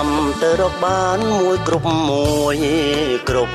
[0.00, 2.58] ចាំទៅរកបានមួយគ្រប់មួយ
[3.28, 3.54] គ្រប់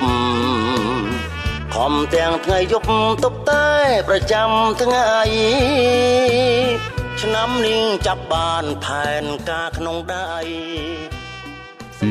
[1.73, 2.87] ខំទាំងថ្ងៃយប់
[3.23, 3.67] ទុកតែ
[4.07, 4.49] ប្រចាំ
[4.81, 5.07] ថ្ងៃ
[7.21, 10.29] ឆ្នាំនេះចាប់បានផែនការក្នុងដៃ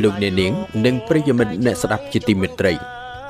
[0.02, 0.52] លោកអ្នកនាង
[0.84, 2.72] និងប្រិយមិត្តអ្នកស្ដាប់ជាទីមេត្រី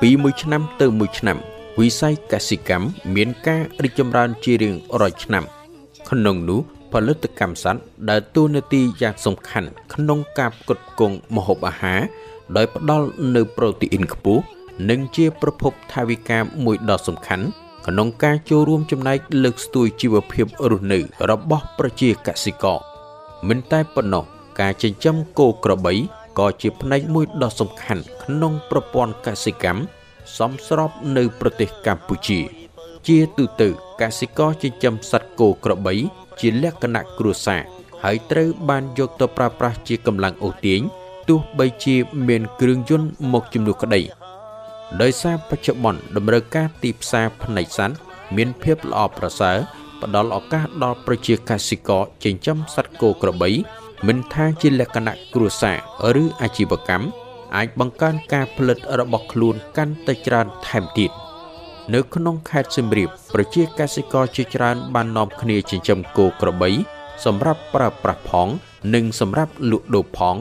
[0.01, 1.37] ពីមួយឆ្នាំទៅមួយឆ្នាំ
[1.79, 5.43] វិស័យកសិកម្មមានការរីកចម្រើនជារៀងរាល់ឆ្នាំ
[6.09, 6.61] ក្នុងនោះ
[6.95, 12.01] ផលិតកម្មសត្វដែលតួនាទីយ៉ាងសំខាន់ក្នុងការផ្គត់ផ្គង់ម្ហូបអាហារ
[12.55, 14.41] ដោយផ្ដល់នូវប្រូតេអ៊ីនខ្ពស់
[14.89, 17.45] និងជាប្រភពថវិកាមួយដ៏សំខាន់
[17.87, 22.79] ក្នុងការចូលរួមចំណែកលើកស្ទួយជីវភាពរស់នៅរបស់ប្រជាកសិករ
[23.47, 24.23] មិនតែប៉ុណ្ណោះ
[24.59, 25.93] ការចិញ្ចឹមគោក្របី
[26.39, 29.81] ក៏ជាផ្នែកមួយដ៏សំខាន់ក្នុងប្រព័ន្ធកសិកម្ម
[30.37, 32.39] សមស្របនៅប្រទេសកម្ពុជា
[33.07, 33.69] ជាទូទៅ
[34.01, 35.95] កសិករចិញ្ចឹមសត្វគោក្របី
[36.39, 37.61] ជាលក្ខណៈគ្រួសារ
[38.03, 40.81] ហើយត្រូវបានយកទៅប្រើប្រាស់ជាកម្លាំងអូសទាញ
[41.29, 41.95] ទោះបីជា
[42.27, 44.01] មានគ្រឿងយន្តមកជំនួសក្តី
[45.01, 47.95] ដោយសារបច្ចុប្បន្នតម្រូវការទីផ្សារផ្នែកសត្វ
[48.35, 49.57] មានភាពល្អប្រសើរ
[50.01, 53.49] ផ្ដល់ឱកាសដល់ប្រជាកសិករចិញ្ចឹមសត្វគោក្របី
[54.07, 55.71] មិនថាជាលក្ខណៈគ្រួសា
[56.15, 57.07] រឬអាជីវកម្ម
[57.55, 61.11] អាចបង្កើនការផលិតរបស់ខ្លួនកាន់តែច្រើនថែមទៀត
[61.93, 66.71] នៅក្នុងខេត្តសៀមរាបប្រជាកសិករជាច្រើនបាននាំគ្នាចិញ្ចឹមគោក្របី
[67.25, 68.47] សម្រាប់ប្រើប្រាស់ផង
[68.93, 70.35] និងសម្រាប់លក់ដូរផង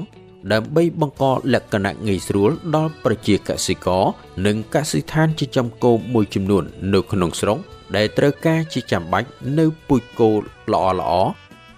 [0.52, 4.04] ដើម្បីបង្កលក្ខណៈងាយស្រួលដល់ប្រជាកសិករ
[4.46, 6.64] និងកសិដ្ឋានចិញ្ចឹមគោមួយចំនួន
[6.94, 7.58] នៅក្នុងស្រុក
[7.96, 10.30] ដែលត្រូវការជាចាំបាច់នៅពូជគោ
[10.72, 11.12] ល្អល្អ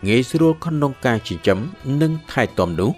[0.09, 1.59] ងាយស្រួលក្នុងការចិញ្ចឹម
[2.03, 2.91] និងថែទាំនោះ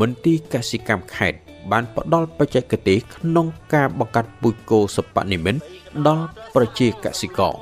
[0.00, 1.38] មន្ទីរកសិកម្មខេត្ត
[1.70, 5.60] បានផ្ដល់បច្ចេកទេសក្នុងការបង្កាត់ពូជគោសពនិមិត្ត
[6.06, 7.54] ដល់ប្រជាកសិករ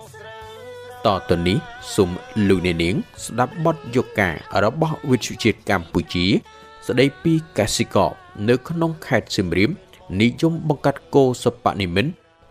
[1.07, 1.57] តទៅនេះ
[1.95, 2.11] សូម
[2.49, 2.95] លោកអ្នកនាង
[3.25, 6.27] ស្ដាប់បទយកការរបស់វិទ្យុជាតិកម្ពុជា
[6.87, 8.11] ស្ដីពីកសិករ
[8.49, 9.71] នៅក្នុងខេត្តសៀមរាប
[10.21, 12.11] និយមបង្កាត់គោសពនិមិត្ត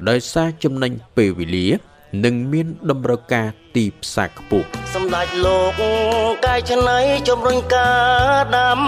[0.09, 1.67] ដោយសារចំណេញពេលវេលា
[2.25, 5.81] និងមានតម្រូវការទីផ្សារខ្ពស់សម្ដេចលោក
[6.45, 7.89] កាយឆ្នៃជំរុញកា
[8.35, 8.79] រដាំ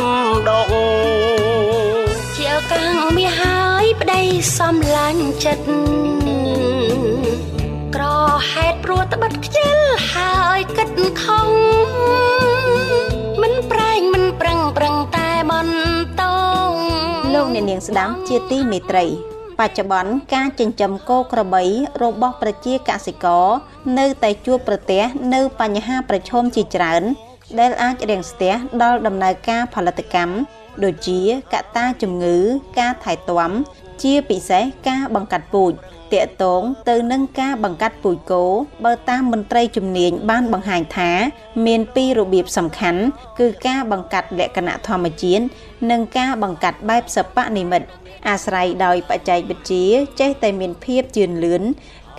[0.49, 0.71] ដុះ
[2.53, 4.21] ជាកាំងមាសហើយប្តី
[4.57, 5.69] សំឡាញ់ចិត្ត
[7.95, 8.05] ក្រ
[8.51, 9.77] ហេតុព្រោះត្បិតខ្ជិល
[10.13, 10.89] ហើយគិត
[11.23, 11.49] ខំ
[13.41, 16.23] មិនប្រែងមិនប្រឹងប្រឹងតែបន្ត
[17.33, 19.05] លោកអ្នកនាងស្ដាប់ជាទីមេត្រី
[19.59, 21.63] បច្ចុប្បន្នការចិញ្ចឹមគោក្របី
[22.03, 23.47] របស់ប្រជាកសិករ
[23.99, 25.03] នៅតែជួបប្រទះ
[25.33, 27.03] នៅបញ្ហាប្រឈមជាច្រើន
[27.59, 31.19] ដែលអាចរាំងស្ទះដល់ដំណើរការផលិតកម្ម ដូចជា
[31.53, 32.37] កត្តាជំងឺ
[32.79, 33.51] ការថែទាំ
[34.03, 35.73] ជាពិសេសការបង្កាត់ពូជ
[36.13, 38.43] តកតងទៅនឹងការបង្កាត់ពូជគោ
[38.85, 41.11] បើតាមមន្ត្រីជំនាញបានបង្ហាញថា
[41.65, 43.01] មានពីររបៀបសំខាន់
[43.39, 45.43] គឺការបង្កាត់លក្ខណៈធម្មជាតិ
[45.91, 47.87] និងការបង្កាត់បែបសិប្បនិមិត្ត
[48.29, 49.85] អាស្រ័យដោយបច្ចេកវិទ្យា
[50.19, 51.63] ចេះតែមានភាពជឿនលឿន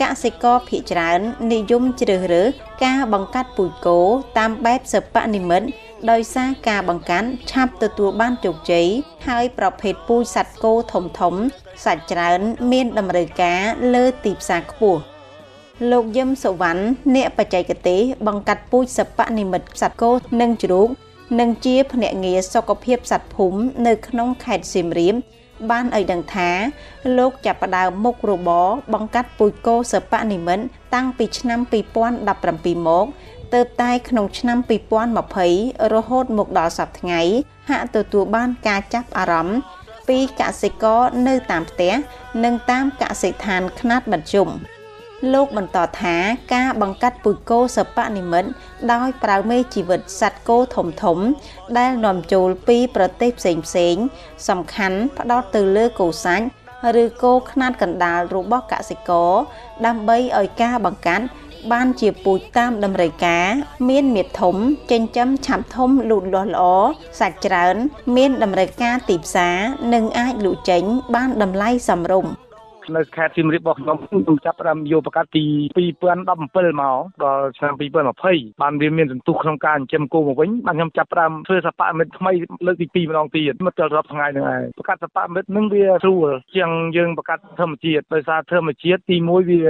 [0.03, 1.21] កសិករភាគច្រើន
[1.53, 2.49] និយមជ្រើសរើស
[2.85, 4.01] ការបង្កាត់ពូជគោ
[4.39, 5.67] តាមបែបសិប្បនិមិត្ត
[6.11, 8.87] ដោយសារការបង្កាន់ឆាប់ទទួលបានជោគជ័យ
[9.29, 11.35] ហើយប្រភេទពូជសត្វគោធំធំ
[11.85, 12.41] សាច់ច្រើន
[12.73, 13.61] មានតម្រូវការ
[13.95, 15.01] លើទីផ្សារខ្ពស់
[15.91, 16.83] លោកយឹមសុវណ្ណ
[17.15, 20.11] អ្នកបច្ចេកទេសបង្កាត់ពូជសិប្បនិមិត្តសត្វគោ
[20.41, 20.89] និងជ្រូក
[21.41, 25.15] និងជាភ្នាក់ងារសុខភាពសត្វភូមិនៅក្នុងខេត្តសៀមរាប
[25.71, 26.51] បានឲ្យដឹងថា
[27.19, 31.61] លោកចាប់ផ្ដើមមុខរបរបង្កាត់ពូជគោសិប្បនិមិត្តតាំងពីឆ្នាំ
[32.25, 33.07] 2017មក
[33.55, 34.59] ទើបតែក្នុងឆ្នាំ
[35.25, 37.21] 2020រហូតមកដល់សប្តាហ៍ថ្ងៃ
[37.71, 39.59] ហាក់ទទួលបានការចាប់អារម្មណ៍
[40.09, 41.93] ពីកសិករនៅតាមផ្ទះ
[42.45, 44.49] និងតាមកសិដ្ឋានខ្នាតមធ្យម
[45.33, 46.17] លោកបន្តថា
[46.55, 48.51] ការបង្កាត់ពូជគោសពនិមិត្ត
[48.93, 51.19] ដោយប្រើមេជីវិតសត្វគោធំធំ
[51.79, 53.97] ដែលនាំចូលពីប្រទេសផ្សេងផ្សេង
[54.49, 56.47] សំខាន់ផ្ដោតទៅលើគោសាច់
[57.03, 59.33] ឬគោខ្នាតកណ្ដាលរបស់កសិករ
[59.87, 61.25] ដើម្បីឲ្យការបង្កាត់
[61.73, 63.49] បានជាពូជតាមតម្រូវការ
[63.89, 64.57] មានមាឌធំ
[64.91, 66.65] ចិញ្ចឹមឆាប់ធំលូតលាស់ល្អ
[67.21, 67.77] សាច់ច្រើន
[68.17, 69.57] មានតម្រូវការទីផ្សារ
[69.95, 70.83] និងអាចលក់ចេញ
[71.15, 72.33] បានតម្លៃសមរម្យ
[72.97, 75.45] នៅខេត្តសៀមរាបរបស់ខ្ញុំខ្ញុំចាប់ផ្ដើមយកប្រកាសពី
[75.83, 82.33] 2017មកដល់ឆ្នាំ2020បានវាមានសន្ទុះក្នុងការចិញ្ចឹមគោមកវិញបានខ្ញុំចាប់ផ្ដើមធ្វើសពមិត្តថ្មី
[82.67, 89.61] លើកទី2ម្ដងទៀតមកដល់រាប់ថ្ងៃហ្នឹងហើយប្រកាសសពមិត្តនឹងវាស្រួលជាងយើងប្រកាសធម្មជាតិដោយសារធម្មជាតិទី1វា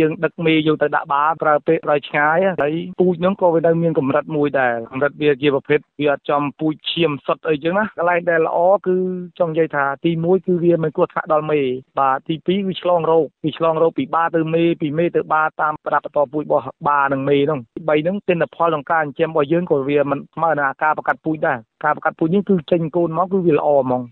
[0.00, 8.96] យើងដឹកមេយកទៅដាក់បាប្រើពេលរយឆ្ងាយហើយពូជហ្នឹងក៏វានៅមានកម្រិតមួយដែរកម្រិតវាជាប្រភេទវាអត់ចំពូជឈាមសុទ្ធអីចឹងណាកន្លែងដែលល្អគឺ
[9.38, 11.60] ចង់និយាយថាទី1គឺវាមិនគួរថ្នាក់ដល់មេ
[11.98, 24.02] បាទទី2វាឆ្លងរោគវាឆ្លងរោគពីបាទៅមេពីមេទៅបាតាមប្រដាប់បន្តពូជរបស់បានិងមេហ្នឹង3ហ្នឹងទិន្នផលក្នុងការចិញ្ចឹមរបស់យើងក៏វាមិនស្មើនឹងការប្រកាត់ពូជដែរការប្រកាត់ពូជនេះគឺចេញកូនមកគឺវាល្អហ្មង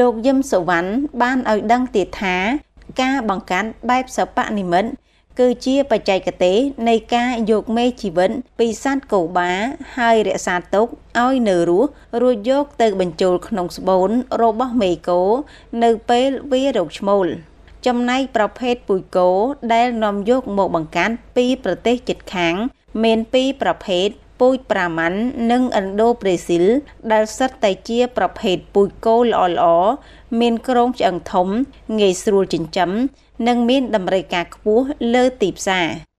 [0.00, 0.90] លោកយឹមសវណ្ណ
[1.22, 2.36] បានឲ្យដឹងទៀតថា
[3.02, 4.90] ការបង្កើតបែបសិប្បនិមិត្ត
[5.38, 6.56] គឺជាបច្ចេកទេស
[6.88, 9.52] នៃការយកមេជីវិតពីសត្វកូបា
[9.98, 10.86] ហើយរក្សាទុក
[11.22, 11.88] ឲ្យនៅរស់
[12.22, 14.10] រួចយកទៅបញ្ចូលក្នុងស្បូន
[14.42, 15.22] របស់មេកូ
[15.82, 17.26] នៅពេលវារោគឈ្មោល
[17.86, 19.30] ចំណែកប្រភេទពូជគោ
[19.72, 22.54] ដែលនាំយកមកបង្កាត់ពីប្រទេសជិតខាង
[23.04, 24.08] មានពីរប្រភេទ
[24.40, 26.64] ពូជប្រាម៉ាន់និងឥណ្ឌូប្រេស៊ីល
[27.12, 29.88] ដែលសិតតែជាប្រភេទពូជគោល្អៗ
[30.40, 31.48] មានក្រងឆ្អឹងធំ
[32.00, 32.90] ងាយស្រួលចិញ្ចឹម
[33.48, 34.84] និងមានតម្រូវការខ្ពស់
[35.14, 36.09] លើទីផ្សារ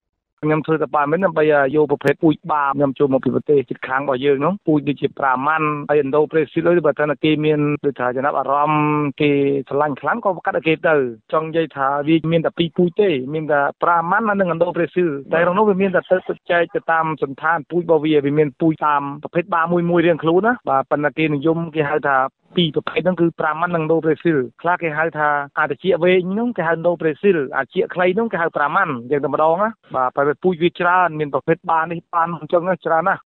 [0.45, 1.43] ខ្ញុំធ្វើតែបានមិនដើម្បី
[1.75, 8.83] យកប្រភេទពូជបាខ្ញុំចូលមកពីប្រទេសជិតខាងរបស់យើងនោះពូជដូចជាប្រាម៉ាន់ហើយឥណ្ឌូប្រេស៊ីលឬបើថាគេមានដូចថាចំណាប់អារម្មណ៍
[9.21, 9.31] គេ
[9.69, 10.95] ឆ្លាញ់ខ្លាំងក៏កាត់ឲ្យគេទៅ
[11.33, 16.17] ចង់និយាយថាវាមានតែពីរពូជទេមានតែប្រាម៉ាន់និងឥណ្ឌូប្រេស៊ីលតែក្នុងនោះវាមានតែទៅ
[16.51, 22.17] ចែកទៅតាមសន្តានពូជរបស់វាវាមានពូជតាមប្រភេទបាមួយមួយរៀងខ្លួនណាបាទប៉ុន្តែគេនិយមគេហៅថា
[22.55, 33.21] ពីរប្រភេទហ្នឹងគឺប្រាម៉ាន់និងដូប្រេស៊ីលខ្លះគេហៅថាអាតិចវែងហ្នឹងគេហៅដូប្រេស៊ីលអាតិចខ្លីហ្នឹងគេហៅប្រាម៉ាន់យ៉ាងតែម្ដងណាបាទបែបពូជវាច្រើនមានប្រភេទបាននេះបានអញ្ចឹងច្រើនណាស់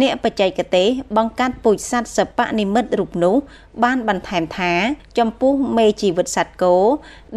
[0.00, 3.36] អ្នកបច្ចេកទេសបង្កាត់ពូជសត្វសពនិមិត្តរូបនោះ
[3.84, 4.72] បានបន្ថែមថា
[5.18, 6.76] ចំពោះមេជីវិតសត្វគោ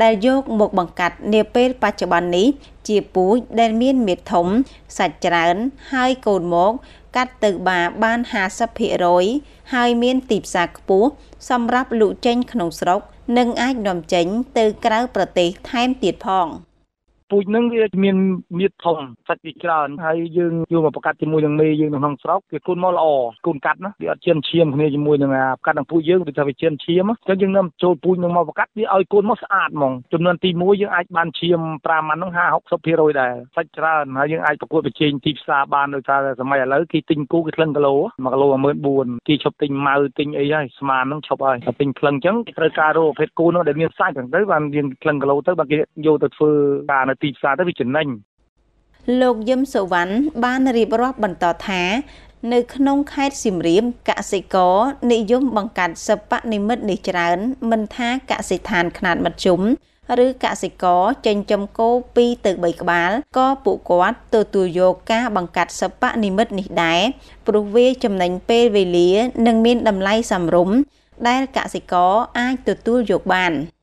[0.01, 2.47] ដែលយកមកបង្កាត់នាពេលបច្ចុប្បន្ននេះ
[2.87, 4.47] ជាពូជដែលមានមាឌធំ
[4.97, 5.55] សាច់ច្រើន
[5.93, 6.71] ហើយកូនមក
[7.17, 8.19] កាត់ទៅបាបាន
[8.95, 11.09] 50%ហើយមានទីផ្សារខ្ពស់
[11.49, 13.01] សម្រាប់លក់ចេញក្នុងស្រុក
[13.37, 14.25] និងអាចនាំចេញ
[14.57, 16.47] ទៅក្រៅប្រទេសថែមទៀតផង។
[17.31, 18.15] ពូជហ្នឹងវាមាន
[18.59, 18.97] មៀតធំ
[19.27, 23.07] សាច់វាច្រើនហើយយើងយកមកប្រកាត់ជាមួយនឹងមេយើងនៅក្នុងស្រុកវាគុណមកល្អ
[23.45, 38.47] គុណកាត់ណាវាអត់ជឿនឈាមគ្នាជាមួយនឹងប្រកាត់នឹងពូជយើងវាថាវាជឿនឈាមអញ្ចឹងយើងនាំចូលពូជនឹងមកប្រកាត់វាឲ្យគុណមកស្អាតហ្មងចំនួនទី1យើងអាចបានឈាម5ម៉ាន់ហ្នឹង50 60%ដែរសាច់ច្រើនហើយយើងអាចប្រកួតប្រជែងទីផ្សារបានដោយសារសម័យឥឡូវគេទិញគូគេក្លឹងគីឡូ1គីឡូ
[38.87, 46.51] 14000គេឈប់ទិញម៉ៅទិញអីហើយស្មានហ្នឹងឈប់ហើយតែទិញក្លឹងអញ្ចឹងគេត្រូវការរកប្រភេទគូនោះដែលមានសាច់ហ្នឹងទៅបានយើងក្លឹងគីឡូទៅបានគេយកទៅធ្វើ
[46.91, 48.07] ការនៅទីផ្សារទៅវាចំណេញ
[49.21, 51.83] លោកយឹមសុវណ្ណបានរៀបរាប់បន្តថា
[52.53, 54.75] នៅក្នុងខេត្តសៀមរាបកសិករ
[55.11, 57.37] និយមបង្កាត់សិប្បនិមិត្តនេះច្រើន
[57.71, 59.61] មិនថាកសិដ្ឋានខ្នាតមធ្យម
[60.25, 67.01] ឬកសិករចិញ្ចឹមគោ2ទៅ3ក្បាលក៏ពួកគាត់ទទួលយកការបង្កាត់សិប្បនិមិត្តនេះដែរ
[67.47, 69.11] ព្រោះវាចំណេញពេលវេលា
[69.47, 70.77] និងមានតម្លៃសមរម្យ
[71.27, 73.53] ដែលកសិករអាចទទួលយកបាន។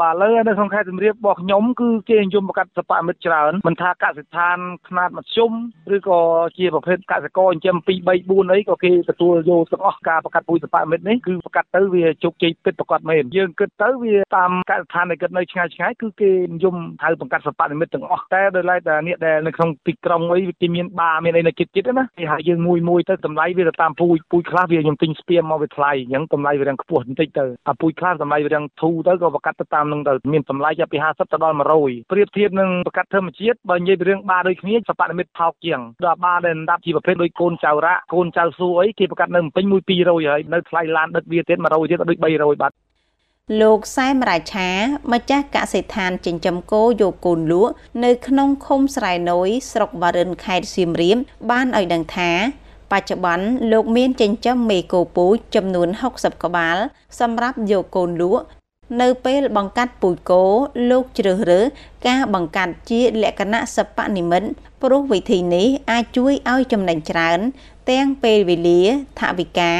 [0.00, 4.58] បាទលើនៅក្នុងខេត្តសៀមរាបរបស់ខ្ញុំគឺគេនិយមប្រកាសសពមិត្តច្រើនមិនថាកសិដ្ឋាន
[4.88, 5.52] ខ្នាតមធ្យម
[5.96, 6.20] ឬក៏
[6.58, 42.76] ជាប្រភេទកសិករចិញ្ចឹម2 3 4អីក៏គេទទួលយកទាំងអស់ការប្រកាសពូជសពមិត្តនេះគឺប្រកាសទៅវាជោគជ័យពិតប្រកបមែនយើងគិតទៅវាតាមកសិដ្ឋានដែលគិតនៅឆ្ងាយឆ្ងាយគឺគេនិយមហៅបង្កាត់សពនិមិត្តទាំងអស់តែដោយឡែកតែអ្នកដែលនៅក្នុងទីក្រុងអីគេមានបាមានអីនៅជិតជិតណាគេហៅយើងមួយមួយទៅតម្លៃវាទៅតាមពូជពូជខ្លះវាខ្ញុំទិញស្ពាមមកវាថ្លៃអញ្ចឹងតម្លៃវារៀងខ្ពស់បន្តិចទៅអាពូជខ្លះតម្លៃវារៀងធូរទៅក៏ប្រកាសទៅតាមនឹងទៅមានតម្លៃចាប់ពី50ទៅដល់100ប្រៀបធៀបនឹងប្រកាសធម្មជាតិបើនិយាយពីរឿងបាដូចគ្នាសពនិមិត្តថោកជាងដល់បាដែលដាប់ជាប្រភេទដូចកូនចៅរ៉ាកូនចៅស៊ូអីគេប្រកាសនៅពេញ1 200ហើយនៅថ្លៃឡានដឹកវាទៀត100ទៀតដូច300បាត់
[43.60, 44.70] លោកសែមរាឆា
[45.12, 47.72] ម្ចាស់កសិដ្ឋានចិញ្ចឹមគោយកកូនលក់
[48.04, 51.18] នៅក្នុងឃុំស្រែណយស្រុកបារិនខេត្តសៀមរាប
[51.50, 52.30] បានឲ្យដឹងថា
[52.92, 56.76] បច្ចុប្បន្នលោកមានចិញ្ចឹមមេគោពូជចំនួន60ក្បាល
[57.20, 58.44] សម្រាប់យកកូនលក់
[59.00, 60.44] នៅពេលបង្កាត់ពូជគោ
[60.90, 61.66] លោកជ្រើសរើស
[62.08, 64.48] ការបង្កាត់ជាលក្ខណៈសិប្បនិមិត្ត
[64.82, 67.38] ព្រោះវិធីនេះអាចជួយឲ្យចំណេញច្រើន
[67.90, 68.82] ទាំងពេលវេលា
[69.20, 69.72] ថវិកា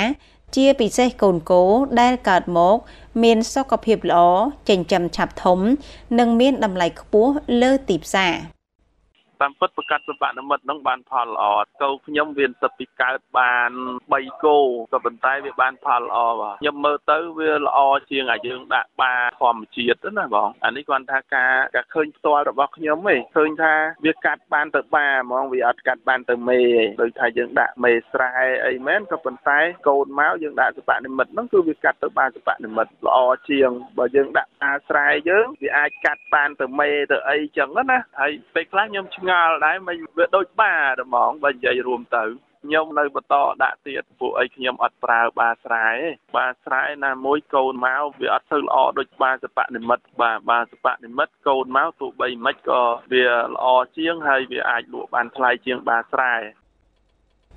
[0.56, 1.62] ជាពិសេសកូនគោ
[2.00, 2.76] ដែលកើតមក
[3.22, 4.20] មានសុខភាពល្អ
[4.68, 5.58] ចិញ្ចឹមឆាប់ធំ
[6.18, 7.32] និងមានតម្លៃខ្ពស់
[7.62, 8.34] លើទីផ្សារ
[9.42, 11.44] តាមពិតប្រកាសសម្បត្តិនិមិត្តនឹងបានផលល្អ
[11.82, 13.70] កោខ្ញុំវាសិតពីកើតបាន
[14.12, 14.58] 3គោ
[14.92, 17.78] ក៏ប៉ុន្តែវាបានផលល្អបាទខ្ញុំមើលទៅវាល្អ
[18.10, 23.74] ជាងអាយើងដាក់បាធម្មជាតិណាបងអានេះគាត់ថាការការឃើញផ្ទាល់របស់ខ្ញុំឯងឃើញថា
[24.04, 28.30] វាកាត់បានទៅបាហ្មងវាអត់កាត់បានទៅមេឯងដូចថាយើងដាក់មេស្រែ
[28.66, 33.18] អីមែនក៏ប៉ុន្តែកូនមកយើងដាក់សម្បត្តិនិមិត្តហ្នឹងគឺវាកាត់ទៅបានសម្បត្តិនិមិត្តល្អ
[33.50, 42.24] ជាងបើយើងដាក់អាស្រែយើងវាអាចកាត់បានទៅមេទៅអីចឹងណាហើយពេលខ្លះខ្ញុំឆ្ងល់ដែរមិនវាដូចបាហ្មងបើនិយាយរួមទៅ
[42.64, 53.66] ខ្ញុំនៅបន្តដាក់ទៀតពួកអីខ្ញុំអត់ប្រើបាស្រែទេបាស្រែណាមួយកូនមកវាអត់ទៅល្អដូចបាសពនិមិត្តបាទបាសពនិមិត្តកូនមកទោះបីមិនក៏វាល្អ
[53.96, 56.34] ជាងហើយវាអាចលក់បានថ្លៃជាងបាស្រែ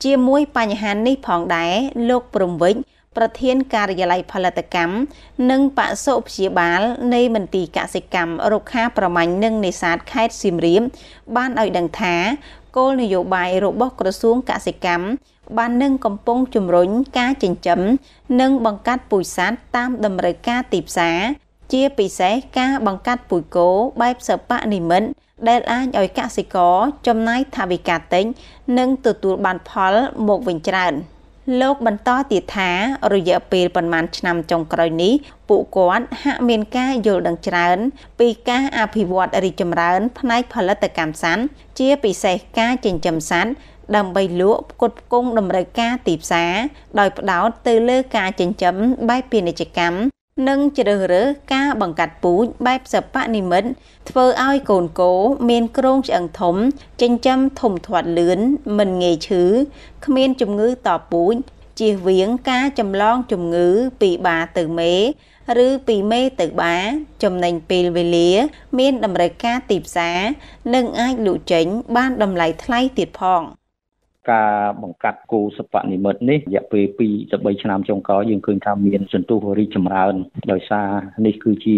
[0.03, 1.73] ជាមួយបញ្ហានេះផងដែរ
[2.09, 2.75] លោកព្រំវិច
[3.17, 4.95] ប្រធានការិយាល័យផលិតកម្ម
[5.51, 6.81] និងបសុព្យាបាល
[7.13, 10.81] នៃមន្ទីរកសិកម្មរុក្ខាប្រមាញ់និងនេសាទខេត្តសៀមរាប
[11.35, 12.15] បានឲ្យដឹងថា
[12.77, 15.07] គោលនយោបាយរបស់ក្រសួងកសិកម្ម
[15.57, 17.81] បាននឹងកំពុងជំរុញការចិញ្ចឹម
[18.41, 21.19] និងបង្កាត់ពូជសត្វតាមតម្រូវការទីផ្សារ
[21.73, 23.69] ជាពិសេសការបង្កាត់ពូជគោ
[24.01, 25.03] បែបសិប្បនិម្មិត
[25.49, 26.75] ដែលអាចឲ្យកសិករ
[27.07, 28.25] ចំណាយថវិកាតិច
[28.77, 29.95] និងទទួលបានផល
[30.27, 30.95] មកវិញច្រើន។
[31.61, 32.71] លោកបន្តទៀតថា
[33.13, 35.13] រយៈពេលប្រមាណឆ្នាំចុងក្រោយនេះ
[35.49, 37.77] ពួកគាត់ហាក់មានការយល់ដឹងច្រើន
[38.19, 41.43] ពីការអភិវឌ្ឍរីកចម្រើន ផ្នែកផលិតកម្មសត្វ
[41.79, 43.51] ជាពិសេសការចិញ្ចឹមសត្វ
[43.95, 46.53] ដើម្បីលក់ផ្គត់ផ្គង់តម្រូវការទីផ្សារ
[46.99, 48.75] ដោយផ្ដោតទៅលើការចិញ្ចឹម
[49.09, 53.63] បែបពាណិជ្ជកម្ម និងជ្រើសរើសការបង្កាត់ពូជបែបសិប្បនិម្មិត
[54.09, 55.13] ធ្វើឲ្យកូនគោ
[55.49, 56.55] មានគ្រោងឆ្អឹងធំ
[57.01, 58.39] ចិញ្ចឹមធំធាត់លឿន
[58.77, 59.43] មិនងាយឈឺ
[60.05, 61.35] គ្មានជំងឺតពូជ
[61.79, 63.67] ជៀសវាងការចម្លងជំងឺ
[64.01, 64.93] ពីបាទៅមេ
[65.65, 66.77] ឬពីមេទៅបា
[67.23, 68.31] ចំណេញពេលវេលា
[68.79, 70.19] មានតម្រូវការទីផ្សារ
[70.73, 71.65] និងអាចលក់ចេញ
[71.95, 73.43] បានតម្លៃថ្លៃទៀតផង។
[74.31, 76.99] ការបង្កាត់គោសពនិមិត្តនេះរយៈពេល2
[77.31, 80.15] ទៅ3ឆ្នាំចុងក្រោយយើងឃើញថាមានសន្ទុះរីកចម្រើន
[80.51, 80.89] ដោយសារ
[81.25, 81.77] នេះគឺជា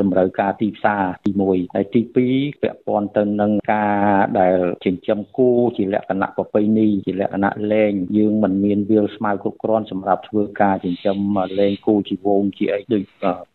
[0.00, 2.00] តម្រូវការទីផ្សារទី1ហើយទី
[2.32, 3.96] 2ពាក់ព័ន្ធទៅនឹងការ
[4.40, 13.02] ដែលចិញ្ចឹមគោជាលក្ខណៈប្រពៃណីជាលក្ខណៈលែងយើងមិនមានវាលស្មៅគ្រប់គ្រាន់សម្រាប់ធ្វើការចិញ្ចឹមលែងគោជាវងជាអីដូច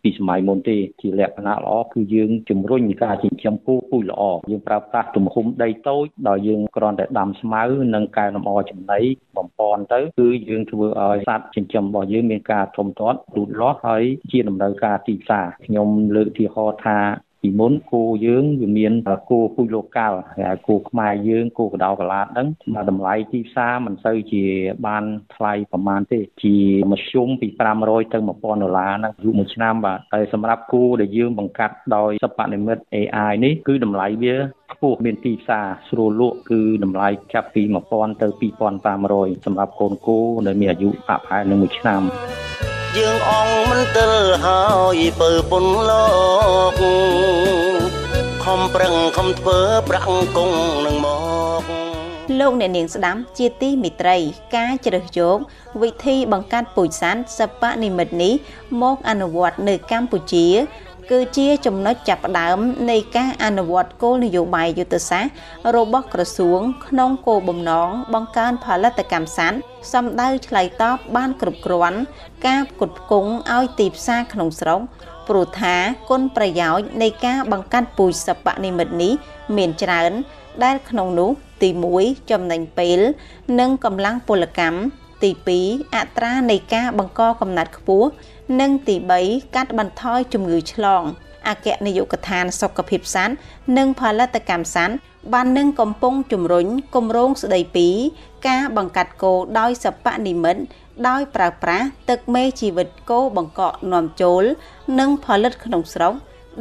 [0.03, 7.63] ពីសម័យមុនទេជាលក្ខណៈល្អគឺយើងជំរុញការចិញ្ចឹមគោពូជល្អយើងប្រើប្រាស់ទំហំដីតូចដោយយើងគ្រាន់តែដាំស្មៅ
[7.95, 8.99] និងកែលម្អចំណី
[9.37, 16.99] បំពន់ទៅគឺយើងធ្វើឲ្យសត្វចិញ្ចឹមរបស់យើងមានការធំធាត់លូតលាស់ហើយជាតម្រូវការទីផ្សារខ្ញុំលើកឧទាហរណ៍ថា
[17.43, 18.93] ពីមុនគោយើងវាមាន
[19.29, 22.47] គោពូជលោកកាល់ហើយគោខ្មែរយើងគោកដោកឡាតហ្នឹង
[22.89, 24.43] តម្លៃទីផ្សារមិនសូវជា
[24.87, 25.03] បាន
[25.35, 26.57] ថ្លៃប្រហែលទេជា
[26.91, 27.47] មធ្យមពី
[27.81, 34.35] 500ទៅ1000ដុល្លារហ្នឹងយូរមួយឆ្នាំបាទហើយសម្រាប់គោដែលយើងបង្កាត់ដោយសិប្បនិម្មិត AI នេះគឺតម្លៃវា
[34.73, 38.27] ខ្ពស់មានទីផ្សារស្រួលលក់គឺតម្លៃចាប់ពី1000ទៅ
[38.85, 42.01] 2500សម្រាប់កូនគោដែលមានអាយុប្រហែលនឹង1ឆ្នាំ
[42.97, 44.13] យើងអងមិនទិល
[44.45, 44.61] ហើ
[44.95, 46.05] យពើពុនលោ
[46.77, 46.81] ក
[48.43, 49.59] ខំប្រឹងខំធ្វើ
[49.89, 50.07] ប្រាក់
[50.37, 51.07] គង់នឹងម
[51.61, 51.63] ក
[52.39, 54.19] លោកអ្នកនាងស្ដាំជាទីមិត្តរី
[54.55, 55.37] ការជ្រើសយក
[55.81, 58.33] វិធីបង្កាត់ពូជសានសពនិមិត្តនេះ
[58.81, 60.47] មកអនុវត្តនៅកម្ពុជា
[61.11, 62.57] គឺជាចំណុចចាប់ផ្ដើម
[62.91, 65.33] នៃការអនុវត្តគោលនយោបាយយុទ្ធសាស្ត្រ
[65.75, 69.57] របស់ក្រសួង ក្នុងគោលបំណងបង្កើនផលិតកម្មសត្វ
[69.93, 71.99] សំដៅឆ្លើយតបបានគ្រប់គ្រាន់
[72.47, 74.79] ការផ្គត់ផ្គង់ឲ្យទីផ្សារក្នុងស្រុក
[75.27, 75.75] ព្រោះថា
[76.09, 79.13] គុណប្រយោជន៍នៃការបង្កាត់ពូជសពនិមិត្តនេះ
[79.57, 80.11] មានច្រើន
[80.63, 81.29] ដែលក្នុងនោះ
[81.61, 81.69] ទី
[81.99, 82.99] 1ចំណេញពេល
[83.59, 84.77] និងកម្លាំងពលកម្ម
[85.23, 85.29] ទី
[85.63, 88.07] 2អត្រានៃការបង្កកំណត់ខ្ពស់
[88.59, 88.95] និងទី
[89.25, 91.03] 3កាត់បន្ថយជំងឺឆ្លង
[91.47, 93.35] អគ្គនាយកដ្ឋានសុខភាពសត្វ
[93.77, 94.95] និងផលិតកម្មសត្វ
[95.33, 97.87] បាននឹងកំពុងជំរុញគម្រោងស្ដីពី
[98.47, 100.61] ការបង្កាត់គោដោយសពនិមិត្ត
[101.07, 104.43] ដោយប្រើប្រាស់ទឹកមេជីវិតគោបង្កក់នាំចូល
[104.99, 106.13] និងផលិតក្នុងស្រុក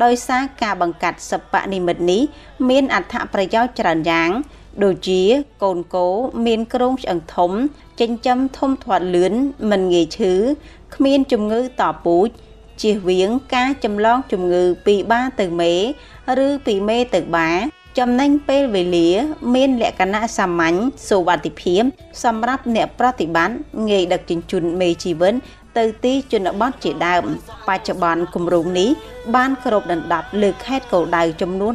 [0.04, 2.22] ដោយសារការបង្កាត់សពនិមិត្តនេះ
[2.68, 4.30] មានអត្ថប្រយោជន៍ច្រើនយ៉ាង
[4.84, 5.22] ដូចជា
[5.62, 6.06] កូនគោ
[6.46, 7.50] មានគ្រោងឆ្អឹងធំ
[8.02, 9.34] ចិញ្ចឹមធំធាត់លឿន
[9.70, 10.32] មិនងាយឈឺ
[10.94, 12.28] គ្មានជំងឺតពូជ
[12.82, 15.74] ជៀសវាងការចម្លងជំងឺពីបាទៅមេ
[16.46, 17.50] ឬពីមេទៅបា
[17.98, 19.08] ចំណេញពេលវេលា
[19.54, 20.76] មានលក្ខណៈសាមញ្ញ
[21.08, 21.82] សុវត្ថិភាព
[22.24, 23.56] សម្រាប់អ្នកប្រតិបត្តិ
[23.90, 25.34] ងាយដឹកជញ្ជូនមេជីវិន
[25.78, 27.24] ទៅទីជនបទជាដើម
[27.68, 28.90] បច្ចុប្បន្នគម្រោងនេះ
[29.34, 31.74] បានគ្របដណ្ដប់លើខេត្តគោលដៅចំនួន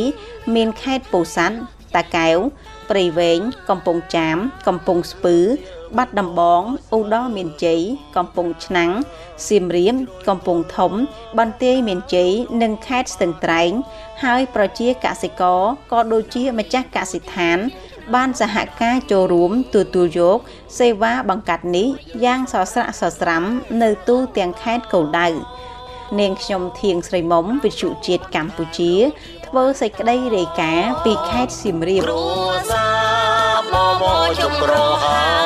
[0.00, 1.56] 12មានខេត្តពោធិ៍សាត់
[1.96, 2.36] តាកែវ
[2.90, 4.36] ព្រៃវែងកំពង់ចាម
[4.68, 5.36] កំពង់ស្ពឺ
[5.96, 6.62] បាត់ដំបង
[6.96, 7.80] ឧត្តរមានជ័យ
[8.16, 8.90] កំពង់ឆ្នាំង
[9.48, 9.94] សៀមរាប
[10.28, 10.92] កំពង់ធំ
[11.38, 12.30] បន្ទាយមានជ័យ
[12.62, 13.70] និងខេត្តស្ទឹងត្រែង
[14.24, 15.60] ហើយប្រជាកសិករ
[15.92, 17.58] ក៏ដូចជាម្ចាស់កសិដ្ឋាន
[18.14, 20.38] បានសហការចូលរួមទទួលយក
[20.78, 21.88] សេវាបង្កាត់នេះ
[22.24, 23.44] យ៉ាងសស្រាក់សស្រាំ
[23.82, 25.28] នៅទូទាំងខេត្តគោលដៅ
[26.20, 28.92] នាងខ្ញុំធៀងស្រីមុំវិទ្យុជាតិកម្ពុជា
[29.54, 32.24] ធ្វើសេចក្តីរាយការណ៍ពីខេត្តសៀមរាបគ្រួ
[32.70, 32.88] សា
[33.52, 34.02] របប
[34.40, 35.43] ជុំរហ័